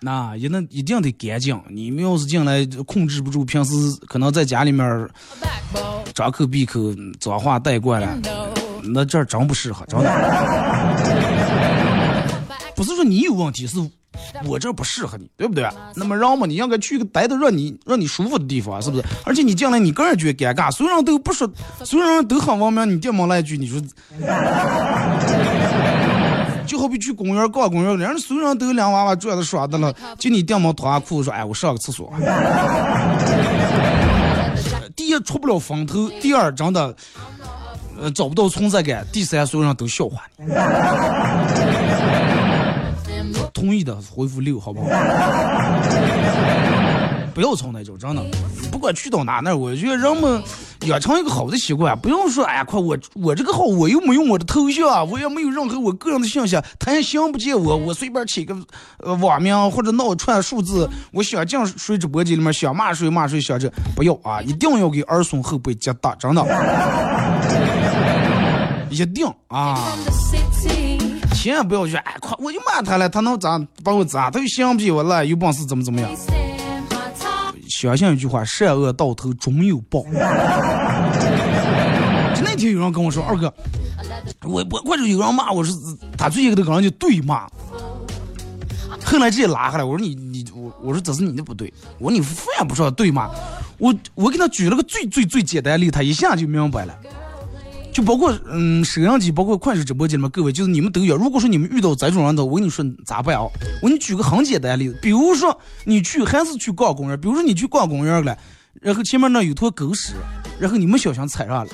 [0.00, 1.60] 那一定一定得干净。
[1.68, 3.72] 你们要是进来控制不住，平时
[4.06, 5.08] 可能在家里面
[6.14, 6.80] 张口闭口
[7.18, 8.18] 脏话带惯了，
[8.82, 10.06] 那这儿真不适合，真的。
[12.74, 13.78] 不是说你有问题，是
[14.44, 15.66] 我这不适合你，对不对？
[15.94, 19.04] 那么让嘛，你应该去个待的让你让你舒服的地方，是不是？
[19.24, 21.50] 而且你进来，你个人觉得尴尬，所有人都不说，
[21.84, 23.80] 所有人都很文明，你电门来一句，你说，
[26.66, 32.12] 就好比去公园逛公园，人家所有人都有两娃娃转的耍的了， 就你电门脱下裤子说，哎，我上个厕所。
[34.96, 36.94] 第一出不了风头，第二真的，
[38.00, 40.46] 呃，找不到存在感，第三所有人都笑话你。
[43.54, 44.86] 同意的回复六，好不好？
[47.34, 48.22] 不要从那种，真的，
[48.76, 50.42] 不管去到哪那儿，我觉得人们
[50.82, 58.54] 养成一个好的习惯，不用说，哎呀，快我我这个号我又没用我的头像啊，我也没有任何我个人的信息，他也想不见我，我随便起个
[58.98, 66.44] 呃网名或者闹串数字，我想进谁直播间里面想骂谁骂谁，想这不要啊，一定要给儿孙后辈接大，真的，
[68.90, 69.80] 一定啊。
[71.32, 74.30] 千万不要去，哎，快，我就骂他了，他能咋把我咋？
[74.30, 76.10] 他又想不起我了，有本事怎么怎么样？
[77.66, 77.96] Wasting my time.
[77.96, 80.02] 相信一句话，善恶到头终有报。
[82.34, 83.52] 就那天有人跟我说，二哥，
[84.44, 85.72] 我我或者有人骂我是
[86.16, 87.46] 他最近跟个人就对骂，
[89.04, 93.28] 后来直接拉下来，我说你你我我说这是你的不对，我说你犯不说对骂。
[93.78, 96.94] 我我给他举了个最最最简单的例，他一下就明白了。
[97.96, 101.16] 就包括嗯，摄像机，包括快手直播间里面各位，就是你们都有。
[101.16, 103.48] 如果说你们遇到这种人的，我跟你说咋办啊？
[103.80, 108.36] 我给你举个很简单的例子，比如说你去还是去逛公园，比如说你去逛公园了，
[108.82, 110.12] 然后前面那有坨狗屎，
[110.60, 111.72] 然后你们小心踩上了，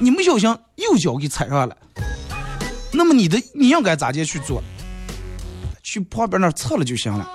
[0.00, 1.76] 你们小心右脚给踩上了，
[2.92, 4.60] 那么你的你应该咋接去做？
[5.84, 7.30] 去旁边那儿擦了就行了。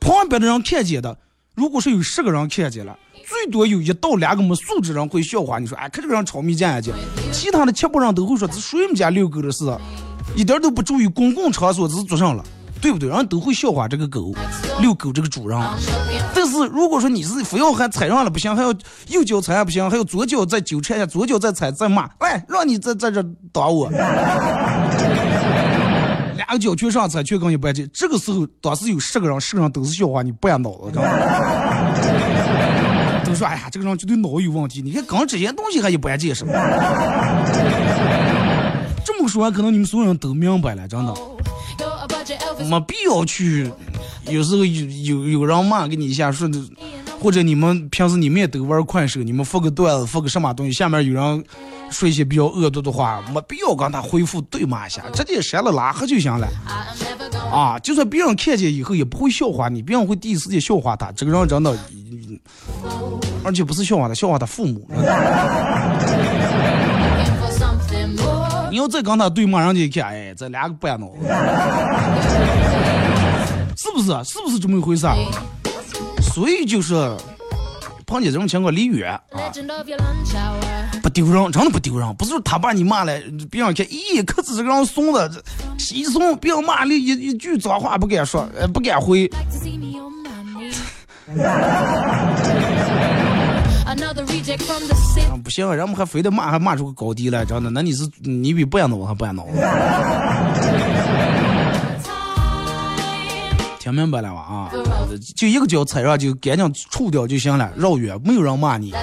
[0.00, 1.18] 旁边的人看见的，
[1.54, 2.98] 如果是有十个人看见了。
[3.28, 6.90] 最多有一到两个没素质人会笑话你说，哎，看这个人炒米酱去。
[7.30, 9.70] 其他的七八人都会说，这谁们家遛狗的事，
[10.34, 12.42] 一点都不注意公共场所这是做上了，
[12.80, 13.10] 对不对？
[13.10, 14.34] 人都会笑话这个狗，
[14.80, 15.60] 遛狗这个主人。
[16.34, 18.72] 但是如果说你是非要还踩上了不行，还要
[19.08, 23.90] 右脚踩还不行，还有左脚再纠缠一下，左脚再踩再骂，来，让你在在这打我，
[26.34, 27.86] 两个脚全上踩，全跟你不接。
[27.92, 31.10] 这个时候，当时有十个人，十个人都是笑话你半脑子，知道吗？
[33.28, 34.80] 都说哎呀，这个人绝对脑有问题。
[34.82, 36.44] 你看刚这些东西还一般见识。
[39.04, 41.14] 这么说，可能你们所有人都明白了，真的，
[42.68, 43.70] 没必要去。
[44.26, 44.86] 有时候有
[45.24, 46.60] 有有人骂给你一下，说的，
[47.18, 51.44] 或者你们平时你们也都玩快手，你们发个段子，发个什么东西，下面有人
[51.90, 56.46] 说一些比较恶毒的话，没必要跟他回复对骂一下，直接删了拉黑就行了。
[57.50, 61.10] 啊，就算别人看见以后也不会笑话你，别人会第一时间笑话他。
[61.12, 61.74] 这个人真的。
[63.44, 64.86] 而且不是笑话他，笑话他父母。
[68.70, 71.14] 你要再跟他对骂，人家一看，哎，这两个半脑子，
[73.76, 74.08] 是不是？
[74.24, 75.06] 是不是这么一回事？
[76.20, 76.94] 所以就是
[78.06, 79.20] 碰见这种情况离远啊，
[81.02, 82.14] 不丢人，真的不丢人。
[82.16, 83.18] 不是他把你骂了，
[83.50, 85.30] 别人看，咦，可是这个人怂的，
[85.78, 89.30] 稀松，别人骂你一一句脏话不敢说，呃，不敢回。
[95.42, 97.70] 不行，人们还非得骂，还骂出个高低来，真的。
[97.70, 99.46] 那你是你比不脑还不脑
[103.78, 104.40] 听明白了吧？
[104.40, 104.70] 啊，
[105.36, 109.00] 就一个脚踩上就赶紧除掉就行了，绕远，没有人骂你啊。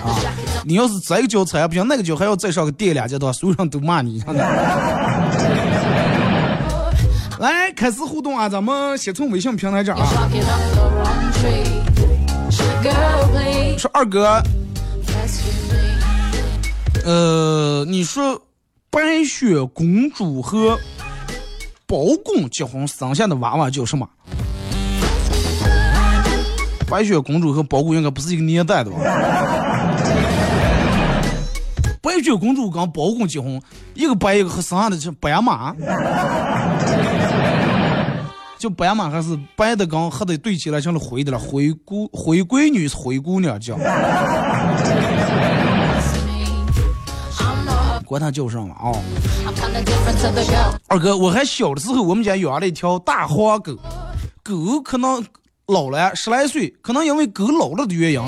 [0.63, 4.23] 你要是这个脚踩不行，那个脚还要再上个垫两脚的话，所有人都骂你。
[7.39, 8.47] 来，开始互动啊！
[8.47, 10.07] 咱们先从微信平台这啊。
[13.77, 14.41] 说二哥，
[17.05, 18.41] 呃，你说
[18.89, 20.75] 白雪公主和
[21.85, 24.09] 包公结婚生下的娃娃叫什么？
[26.89, 28.97] 白雪公主和包公应该不是一个年代的吧？
[32.01, 33.61] 白雪公主跟包公结婚，
[33.93, 35.75] 一个白一个和生下的是白马。
[38.57, 41.37] 就白马还是白的，跟黑的对起来成了灰的了。
[41.37, 43.75] 灰姑灰闺女是灰姑娘叫，
[48.05, 48.93] 管他叫什么啊？
[50.87, 53.75] 二哥，我还小的时候，我们家养了一条大黄狗，
[54.43, 55.25] 狗可能
[55.67, 58.21] 老了十来岁，可能因为狗老了的原因，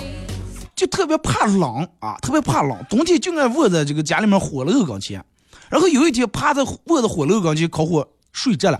[0.76, 5.24] 就特别怕冷啊，特别怕冷，冬天就爱窝在这个家里面火炉跟前，
[5.70, 8.80] 然后有一天趴在窝在火炉跟前烤火睡着了。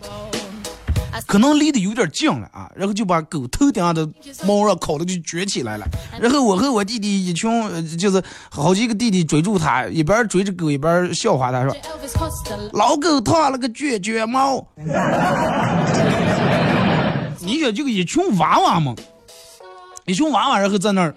[1.26, 4.08] 可能离得有点近了啊，然后就把狗头顶上的
[4.46, 5.86] 毛啊烤的就卷起来了。
[6.20, 11.76] 然后我和我弟弟一群，就是好几个弟弟追住他，一边追着狗一边笑话他说
[12.74, 14.66] ：“老狗烫了个卷卷毛。
[17.40, 18.94] ”你想就一群娃娃嘛，
[20.06, 21.16] 一群娃娃，然后在那儿。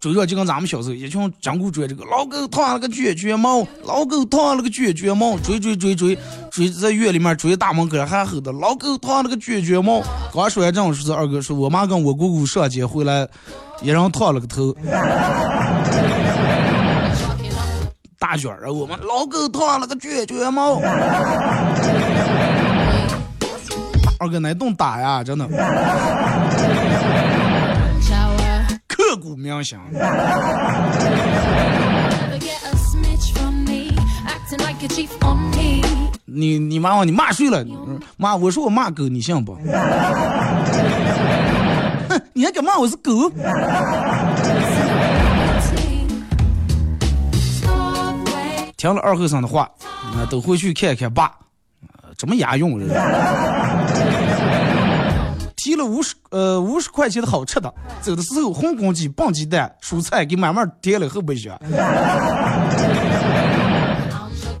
[0.00, 6.16] 追着就跟咱们小时候一群江湖追这个老狗烫了个卷卷毛，老狗烫了个卷卷毛，追追追追
[6.50, 10.00] 追在院里面追大门口还吼的老狗烫了个卷卷毛。
[10.32, 13.28] 刚说完这种事，二哥说我妈跟我姑姑上街回来，
[13.82, 14.74] 一人烫了个头，
[18.18, 20.80] 大卷儿啊，我们老狗烫了个卷卷毛。
[24.18, 25.46] 二哥那顿打呀，真的。
[29.00, 29.78] 刻骨铭心。
[36.26, 37.64] 你你妈我，你骂谁了？
[38.18, 39.54] 妈我说我骂狗，你信不？
[42.08, 43.30] 哼，你还敢骂我是狗？
[48.76, 49.68] 听了二后生的话，
[50.14, 51.32] 那都回去看看爸，
[52.18, 52.78] 怎么押韵？
[52.78, 52.86] 提
[55.82, 61.58] 五十呃五十块钱的好吃的，走的时候红公鸡、棒鸡蛋、蔬菜给慢慢叠了后备箱。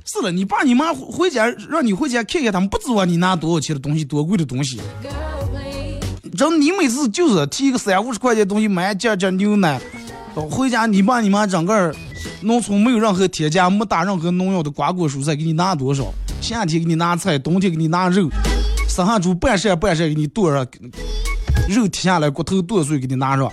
[0.04, 4.80] 是了，你爸你妈回家让你回家看看，他们不指望你拿多少钱的东西，多贵的东西。
[6.36, 9.80] 真你每次就是提个三五十块钱东西买件件牛奶，
[10.50, 11.94] 回家你爸你妈整个
[12.42, 16.12] 农村没有任何添加、没打任何农药的瓜果蔬菜给你拿多少？
[16.40, 18.28] 夏天给你拿菜，冬天给你拿肉，
[18.90, 20.66] 生下猪半扇半扇给你剁上，
[21.68, 23.48] 肉剔下来骨头剁碎给你拿上。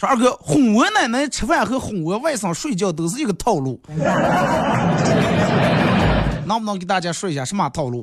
[0.00, 3.78] 说二哥，哄我奶奶吃饭和哄我外甥睡觉都是一个套路，
[6.46, 8.02] 能不能给大家说一下什么套路？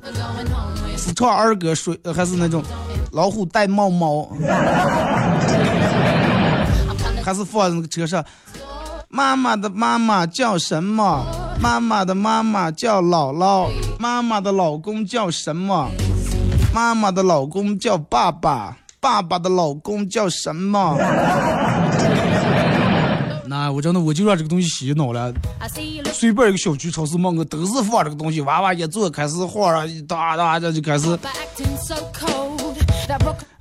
[0.95, 2.64] 是唱二哥睡，还是那种
[3.11, 4.30] 老虎戴帽帽？
[7.26, 8.24] 还是放在那个车上？
[9.09, 11.26] 妈妈的妈妈叫什么？
[11.64, 13.70] 妈妈的妈妈叫姥姥。
[13.97, 15.89] 妈妈的老公叫什么？
[16.74, 18.78] 妈妈的老公叫爸爸。
[18.99, 20.97] 爸爸的老公叫什么？
[23.47, 25.34] 那我真的我就让这个东西洗脑了。
[26.11, 31.18] 随便一个小区超市门口都是放这个东西，娃娃一坐开始晃啊，哒哒的就开始。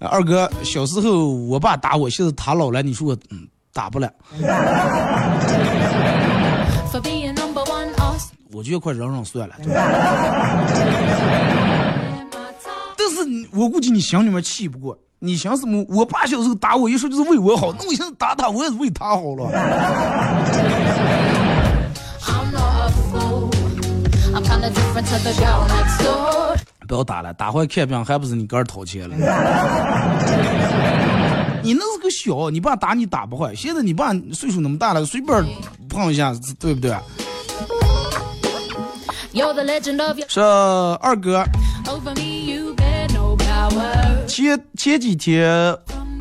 [0.01, 4.11] 二哥，小时候我爸打我，现在他老了，你说我嗯打不了。
[8.53, 9.55] 我觉得快忍忍算了。
[12.97, 13.17] 但是
[13.53, 14.97] 我估计你心里面气不过。
[15.25, 15.87] 你想什么？
[15.89, 19.49] 我爸小时候打我，一说就是为我好，那我现在打他，我也是为他好了。
[26.89, 29.15] 不要打了，打坏看病还不是你个儿掏钱了？
[31.63, 33.55] 你那是个小，你爸打你打不坏。
[33.55, 35.45] 现在你爸岁数那么大了，随便
[35.89, 36.93] 碰一下，对不对？
[40.29, 41.45] 是二哥。
[44.27, 45.77] 前前几天，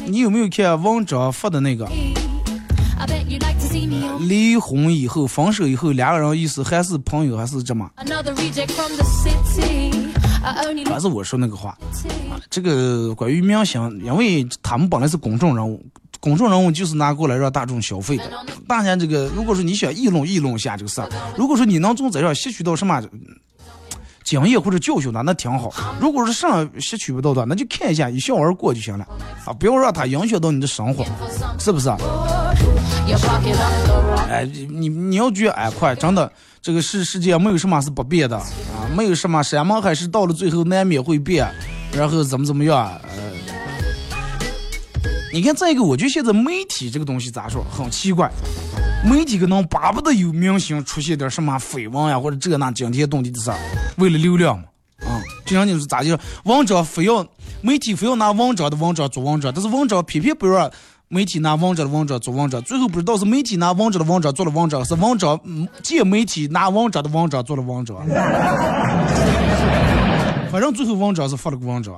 [0.06, 1.88] 你有没有看文章发的那个？
[4.20, 7.90] 离婚以后，分手以后，两个人意思还是朋友，还是什么？
[10.94, 11.78] 还是我说那个话。
[12.50, 15.84] 这个关于明星，因为他们本来是公众人物，
[16.22, 18.24] 公众人物就是拿过来让大众消费的。
[18.66, 23.04] 大家这个，如果说你想议论议论一下这个事儿，如果说你能从这上吸取到什么？
[24.24, 25.74] 经验或者教训呢，那挺好。
[26.00, 29.06] 如果是上吸取不到的，那就看一下，一笑而过就行了
[29.46, 29.52] 啊！
[29.52, 31.04] 不要让它影响到你的生活，
[31.60, 31.90] 是不是？
[34.30, 38.46] 哎，你你要觉得哎快，真的，这个世世界没有什么是不变的啊，
[38.96, 41.52] 没有什么山盟海誓到了最后难免会变，
[41.92, 42.78] 然后怎么怎么样？
[42.78, 43.34] 呃，
[45.34, 48.30] 你看再一个，我觉得现在媒体这个东西咋说，很奇怪。
[49.06, 53.58] 媒体可能巴不得有明星出现点什么绯闻呀，或者这那惊天动地的事儿，
[53.98, 54.66] 为了流量嘛，
[55.08, 57.26] 啊，就像你说咋就文章非要
[57.62, 60.70] 媒体非要拿文章的文章做文章，但是文章偏偏不让
[61.08, 65.40] 媒体拿文章的文章做文章，最后不知道是媒体拿文章的文章做了文章，是文章
[65.82, 67.98] 借媒体拿文章的文章做了文章，
[70.52, 71.96] 反正最后文章是发了个文章。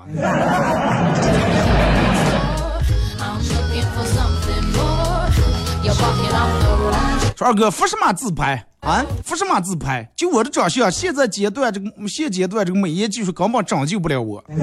[7.36, 9.04] 说二哥，服什么自拍啊？
[9.24, 10.08] 服什么自拍？
[10.16, 14.44] 就我的长相，现在阶段这个现阶段这个美颜技术根本拯救不了我。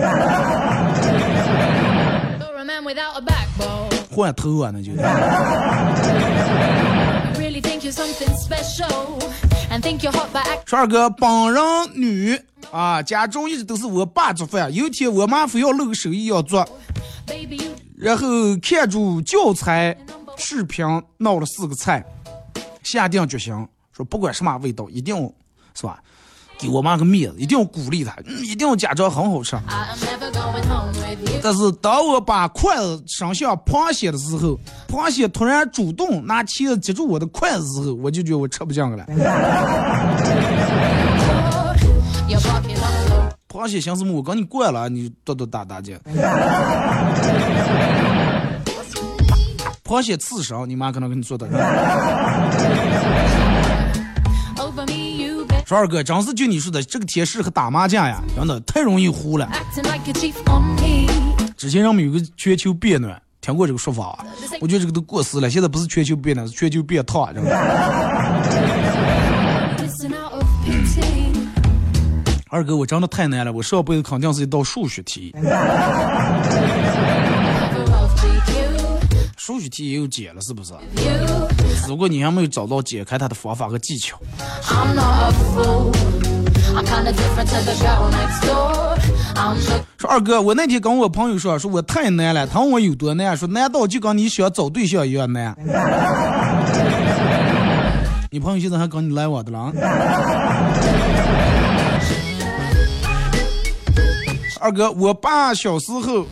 [4.11, 4.93] 换头啊，那就。
[10.67, 11.63] 说二哥，本人
[11.95, 14.73] 女啊，家中一直都是我爸做饭。
[14.73, 16.67] 有一天我妈非要露个手艺要做，
[17.97, 18.27] 然后
[18.63, 19.97] 看住教材。
[20.41, 20.85] 视频
[21.19, 22.03] 闹了四个菜，
[22.83, 23.55] 下定决心
[23.93, 25.15] 说不管什么味道，一定
[25.75, 26.03] 是吧？
[26.59, 29.57] 给我妈个面子，一定要鼓励她，一定要假装很好吃。
[31.43, 39.07] 但是当我把筷子伸向螃蟹的时候，螃蟹突然主动拿钳子接住我的筷子时候，我就觉得我吃不进去了。
[43.49, 44.15] 螃蟹想什么？
[44.15, 45.95] 我跟你过了，你多多打打架。
[49.91, 51.49] 螃蟹刺身，你妈可能给你做的。
[55.67, 59.51] 说二哥，真是就你说的，这个天适合打麻将呀，真的太容易糊了。
[61.57, 64.25] 之前人们有个全球变暖，听过这个说法？
[64.61, 67.51] 我觉得这个都过时了，现在不是全球变暖，是全球变烫，真的
[72.49, 75.35] 二哥，我真的太难了，我上辈子肯定是一道数学题。
[79.51, 80.73] 数学题也有解了，是不是？
[81.89, 84.17] 如果你还没有找到解开它的方法和技巧。
[89.99, 95.53] 说二哥，我那天跟我朋友说，说我太难了，他问我有多难，说难道就跟你想找对象一样难？
[98.31, 99.73] 你朋友现在还跟你来往的了？
[104.61, 106.25] 二哥，我爸小时候，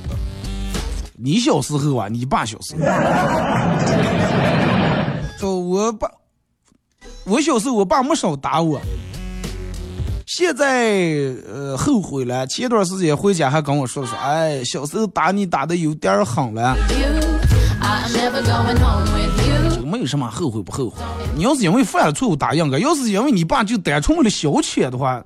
[1.20, 2.80] 你小时候啊，你爸小时候，
[5.36, 6.08] 说 我爸，
[7.24, 8.80] 我小时候我爸没少打我，
[10.26, 10.92] 现在
[11.52, 12.46] 呃后悔了。
[12.46, 16.76] 前段时间回家还跟我说说，哎，小时候打你打的有点狠了。
[16.88, 17.08] You,
[19.88, 21.02] 没有什么后悔不后悔。
[21.34, 25.22] 你要是因为犯了错误答应该，要是因为你爸就单纯为了消遣的话，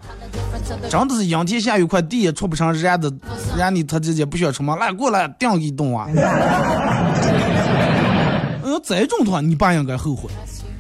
[0.88, 3.12] 真的是阴天下雨块地也出不成人的，
[3.56, 6.06] 人你他直接不需要出门，来过来顶一顿啊。
[8.64, 10.30] 嗯这种的话，你爸应该后悔。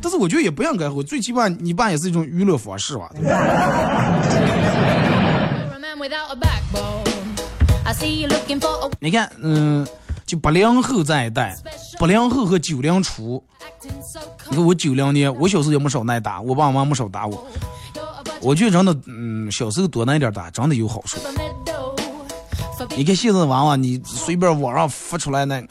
[0.00, 3.08] 但是我觉得也不应该后悔，最起码你爸也是一种娱乐方式吧。
[8.98, 9.86] 你看，嗯，
[10.32, 11.54] 就八零后这一代，
[11.98, 13.44] 八零后和九零初，
[14.48, 17.46] 你看我九零年，我小时候也没少挨打，我爸妈没少打我。
[18.40, 21.18] 我觉得真的，嗯，小时候多挨点打，真的有好处。
[22.96, 25.62] 你看现在娃娃，你随便网上发出来那，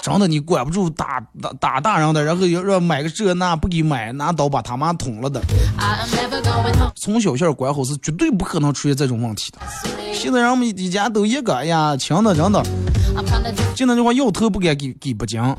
[0.00, 5.38] 真的你管不住打打打大人的，然后要要买个这那不给买，拿刀把他妈捅了的。
[6.96, 9.58] 从小线管好是绝对不可能出现这种问题的。
[10.14, 12.60] 现在人们一家都一个，哎呀，亲的真的，
[13.74, 15.56] 今天就话要头不敢给给不讲。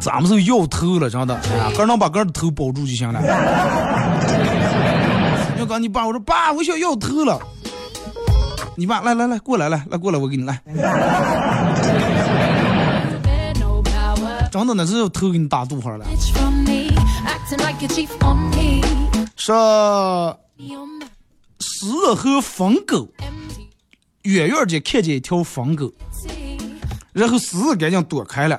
[0.00, 3.20] 咱们是要头了真的哎呀哥能把哥的头保住就行了。
[5.58, 7.38] 要搞你爸我说爸我想要头了。
[8.74, 10.60] 你爸来来来过来来来过来我给你来。
[14.50, 16.04] 真的那是要头给你打肚上了。
[19.36, 20.38] 说
[21.58, 23.08] 是和疯狗。
[24.22, 25.92] 远远的看见一条疯狗，
[27.12, 28.58] 然后狮子赶紧躲开了。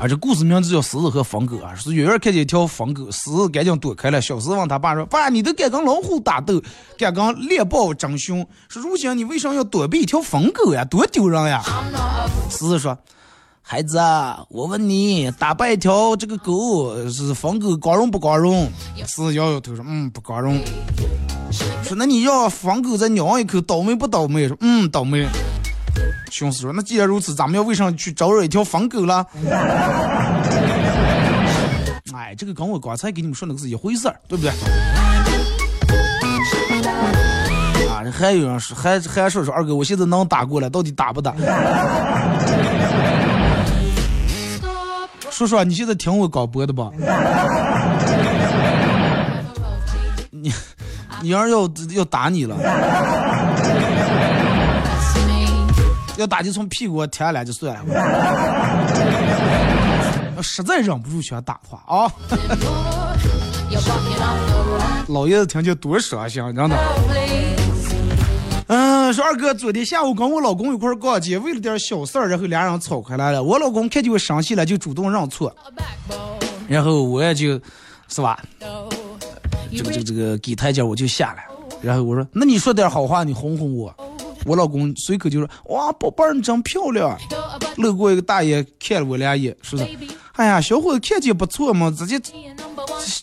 [0.00, 4.20] 啊，这故事名字叫《狮子和疯狗》啊，是远远看见一条疯狗，狮子赶紧躲开了。
[4.20, 6.60] 小狮子问他爸说：“爸，你都敢跟老虎打斗，
[6.98, 10.84] 敢跟猎豹争雄，说如今你为什么要躲避一条疯狗呀？
[10.86, 11.62] 多丢人呀！”
[12.50, 12.98] 狮子说
[13.66, 18.70] ：“孩子啊，我问你，打败一条这个狗是疯狗光荣不光荣？”
[19.06, 20.60] 狮子摇摇头说：“嗯，不光荣。”
[21.82, 25.26] 说：“那你让疯狗再咬一口，倒霉不倒霉？”说：“嗯，倒霉。”
[26.30, 29.24] 熊四说：“那既然如此，咱们要为啥去招惹一条疯狗了？”
[32.14, 34.50] 哎，这个跟我刚才给你们说那个是一回事儿，对不对？
[37.88, 41.34] 啊，还有人说，还还说说二哥，我现在能打过来，到底打不打？
[45.34, 46.92] 说说，你现在听我广播的吧？
[50.30, 50.52] 你
[51.20, 52.56] 你要是要要打你了，
[56.16, 57.80] 要打就从屁股贴下来就算了。
[60.36, 62.06] 要实在忍不住想打的话啊
[65.08, 66.76] 老爷子听见多伤心，真的。
[69.14, 73.40] 说二哥，昨天下午跟我老公一块儿逛街，为了点小事儿，然后俩人吵开来了。
[73.40, 75.54] 我老公看见我生气了，就主动让错，
[76.66, 77.60] 然后我也就，
[78.08, 78.42] 是吧？
[79.70, 81.46] 这个这个这个给台阶我就下来，
[81.80, 83.94] 然后我说，那你说点好话，你哄哄我。
[84.46, 87.16] 我老公随口就说，哇，宝贝儿你真漂亮。
[87.76, 89.86] 路过一个大爷看了我俩一眼，说是.
[90.32, 92.20] 哎呀，小伙子看见不错嘛，直接.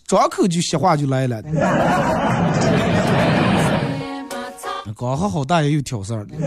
[0.08, 1.42] 张口就说话就来了。
[4.98, 6.38] 刚好好大爷又挑事儿了。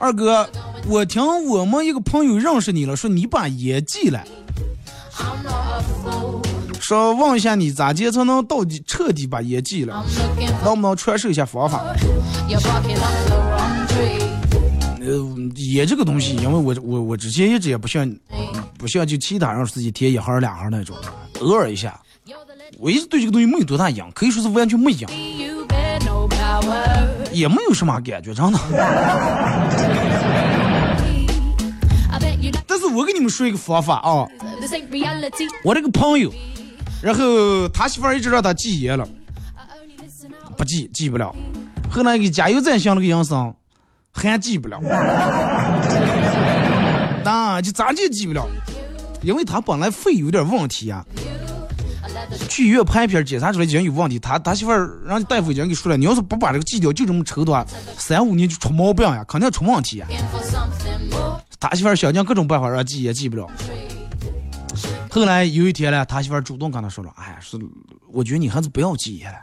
[0.00, 0.46] 二哥，
[0.86, 4.22] 我听我们一个朋友认识你了，说你把烟戒了，
[6.80, 10.04] 说问一下你咋接才能到底彻底把烟戒了，
[10.62, 11.82] 能不能传授一下方法？
[15.00, 15.08] 呃，
[15.72, 18.14] 烟这个东西，因为我我我之前一直也不像
[18.76, 20.94] 不像就其他人自己贴一行两行那种，
[21.40, 21.98] 偶尔一下，
[22.78, 25.06] 我一直对这个东西没有多大瘾，可以说是完全没瘾，
[27.34, 28.58] 也没有什么感觉，真的。
[32.66, 34.26] 但是我给你们说一个方法啊.
[35.64, 36.32] 我这个朋友，
[37.02, 39.06] 然后他媳妇儿一直让他戒烟了。
[40.56, 41.34] 不戒戒不了，
[41.90, 43.52] 后来给加油站想了个营生，
[44.12, 44.80] 还戒不了，
[47.24, 48.46] 那就咋就戒不了？
[49.22, 51.04] 因为他本来肺有点问题啊，
[52.48, 57.64] 去医院拍片检查出来已经有问题，他他媳妇儿让大夫已经给说了，你要是不把这个戒掉，就这么抽的话，
[57.98, 60.06] 三五年就出毛病呀，肯定出问题呀。
[61.58, 63.48] 他媳妇儿想尽各种办法让戒也戒不了。
[65.10, 67.58] 后来有一天呢，他媳妇儿主动跟他说了：“哎呀，是
[68.12, 69.38] 我觉得你还是不要戒烟了。”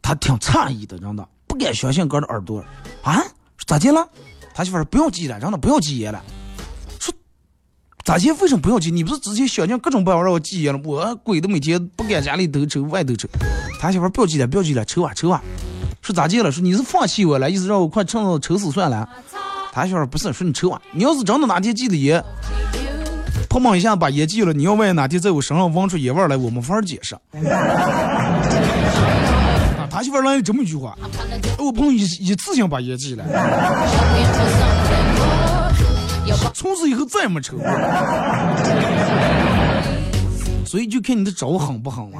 [0.00, 2.64] 他挺诧异的，真的不敢相信哥的耳朵
[3.02, 3.20] 啊！
[3.66, 4.08] 咋的了？
[4.54, 6.22] 他媳妇儿说不要戒了，真的不要戒烟了。
[8.06, 8.32] 说咋接？
[8.34, 8.88] 为什么不要戒？
[8.88, 10.80] 你不是之前想尽各种办法让我戒烟了？
[10.84, 13.28] 我鬼的每天不敢家里头抽，外头抽。
[13.80, 15.42] 他媳妇儿不要戒了，不要戒了，抽啊抽啊。
[16.02, 16.52] 说咋戒了？
[16.52, 19.08] 说你是放弃我了，意思让我快趁早抽死算了。
[19.72, 20.80] 他媳妇儿不是，说你抽啊。
[20.92, 22.22] 你要是真的哪天戒的烟，
[23.50, 27.16] 砰砰一下把烟戒了，你要万一哪天在我身上闻出烟味来，我没法解释。
[29.76, 30.96] 啊，他媳妇儿来有这么一句话，
[31.58, 33.24] 我朋友一一次性把烟戒了，
[36.66, 37.64] 从此以后再也没抽过。
[40.66, 42.18] 所以就看你的招狠不狠了。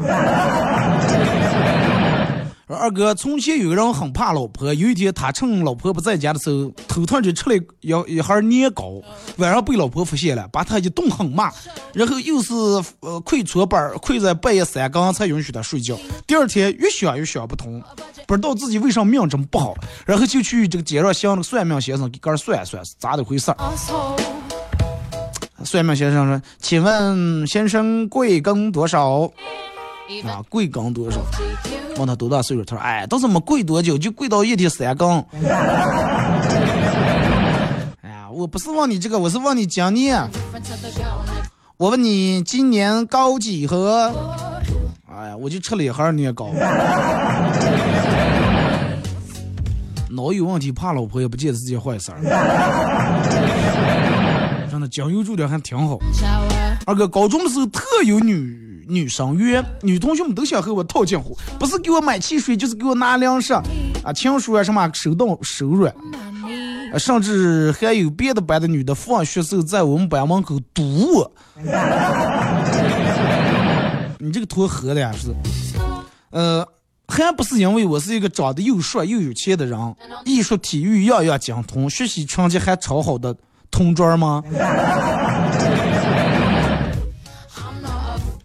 [2.69, 9.01] 二哥，从前有个人很怕老婆，有一天他趁老婆不在家的时候，偷偷就吃了一一盒年糕，
[9.37, 11.51] 晚上被老婆发现了，把他一顿狠骂，
[11.93, 12.53] 然后又是
[13.01, 15.97] 呃跪搓板，跪在半夜三更才允许他睡觉。
[16.27, 17.81] 第二天越想越想不通，
[18.27, 19.75] 不知道自己为啥命这么不好，
[20.05, 24.26] 然后就去这个街上向那个算命先生给个算算是咋的回事儿。
[25.67, 29.23] 算命先生说：“请问先生贵庚多少？
[30.25, 31.19] 啊，贵庚多少？
[31.99, 32.65] 问他多大岁数？
[32.65, 35.19] 他说：哎，都是没贵多久，就贵到一天三更。
[38.03, 40.23] 哎呀，我不是问你这个，我是问你今年。
[41.77, 44.13] 我问你今年高几何？
[45.13, 46.51] 哎呀，我就吃了一盒年糕。
[50.11, 52.19] 脑 有问题，怕老婆也不见得是件坏事儿。
[54.87, 55.99] 真的酱油做的还挺好。
[56.87, 63.63] 二哥高中的时候特有女女生约，女同学们都想和我套近乎，不是给我买汽水，就是给我拿粮食啊、
[64.15, 65.93] 情书啊什么手到手软，
[66.93, 71.33] 啊甚至还有别的班的女的放学时候在我们班门口堵我。
[74.19, 75.35] 你这个托喝的呀是？
[76.31, 76.67] 呃，
[77.09, 79.79] 还不是因为我是一个长得又帅又有钱的人，
[80.25, 83.35] 艺术、体育样样精通，学习成绩还超好的
[83.71, 84.43] 同桌吗？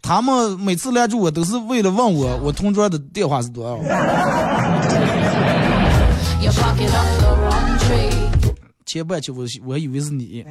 [0.01, 3.77] 他们每次拦住我都是为了问我我同桌的电话是多少。
[8.85, 10.43] 前半期我我以为是你。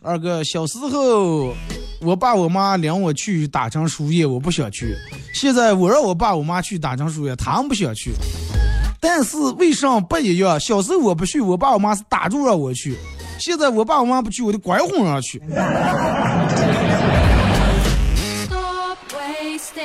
[0.00, 1.52] 二哥，小时候
[2.00, 4.94] 我爸我妈领我去打成输液，我不想去。
[5.32, 8.12] 现在我让我爸我妈去打成输液，他们不想去。
[9.06, 10.58] 但是为啥不一样？
[10.58, 12.96] 小时候我不去，我爸我妈是打住让我去。
[13.38, 15.38] 现在我爸我妈不去，我就拐哄着去。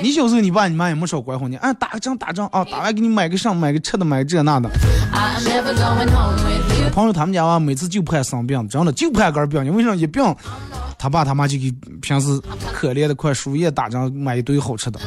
[0.01, 4.69] 你小时候你爸你妈也没少管好你，啊打个仗打仗啊，打完给你买个上买个吃的买个这那的。
[6.93, 10.23] 朋友他们家娃每次就怕生病，真的就怕根病，你为啥一病，
[10.97, 11.71] 他爸他妈就给
[12.01, 12.39] 平时
[12.73, 14.99] 可怜的块输液打针买一堆好吃的，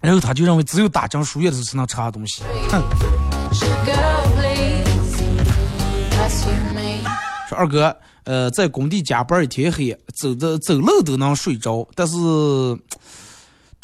[0.00, 2.82] 然后他就认为只有打针输液的时候才能吃东西，哼。
[7.48, 7.94] 说二哥，
[8.24, 12.16] 呃，在工地加班一天黑，走的走路都能睡着，但是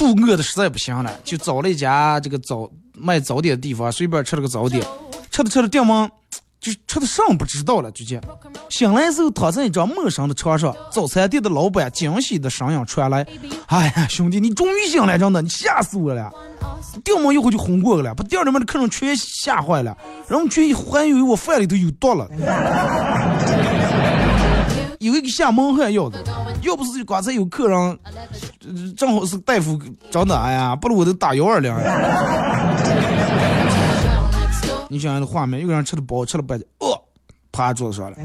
[0.01, 4.83] 肚饿的实在不行了，就找了一家这个早卖早点的地方，随便吃了个早点，
[5.31, 6.11] 吃着吃着店门
[6.59, 8.19] 就吃的上不知道了，就见
[8.71, 13.27] 醒来时候躺在一张陌生的床上，早餐店的老板惊喜的声音传来
[13.69, 16.33] ：“哎呀，兄弟，你终于醒来，真的，你吓死我了！”
[17.05, 19.95] 店门一会就轰过去了，把店里面的客人全吓坏了，
[20.27, 22.27] 然后全还以为我饭里头有毒了。
[25.01, 26.23] 有一个厦门汉要的，
[26.61, 27.99] 要不是刚才有客人，
[28.95, 29.81] 正好是大夫
[30.11, 31.75] 找的，哎呀，不如我都打幺二零。
[34.91, 37.01] 你想想这画面，一个人吃的饱，吃了半天，哦，
[37.51, 38.17] 趴桌子上了。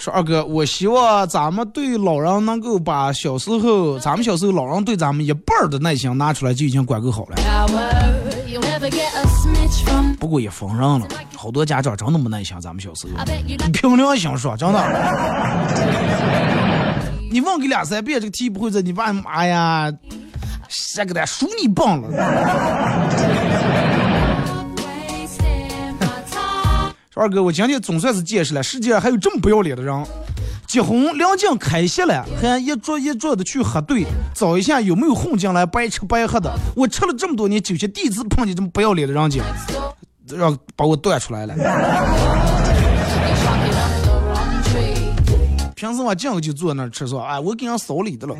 [0.00, 7.36] 说二哥，我希望咱们对老人能够把小时候，咱们小时候老人对咱们一半的耐心拿出来，就已经管够好了。
[10.18, 12.56] 不过也封上了，好多家长真的没耐心。
[12.60, 14.78] 咱们小时候，你凭良心说，真的，
[17.30, 19.92] 你问个两三遍这个题不会做，你爸妈呀，
[20.68, 22.08] 下个蛋数你棒了。
[27.16, 30.04] 二哥，我今天总算是见识了，世界上还有这么不要脸的人。
[30.66, 34.04] 结婚临近开席了，还一桌一桌的去核对，
[34.34, 36.52] 找一下有没有混进来白吃白喝的。
[36.74, 39.40] 我吃了这么多年酒席，第一次碰见这么不要脸的人家，
[40.26, 41.54] 让把我端出来了。
[45.76, 48.34] 平时我进去就坐那儿吃，说哎，我给人扫礼的了。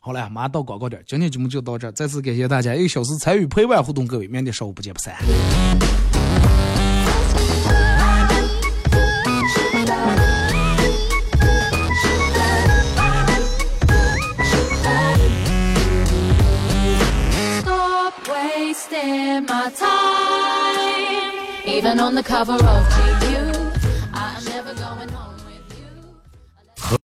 [0.00, 5.14] 好了，马上到广告点，今天节目就到这儿，再次感谢大家一个小时参与陪伴互动，各位，明天上午不见不散。
[17.60, 21.34] Stop wasting my time,
[21.66, 23.17] even on the cover of TV.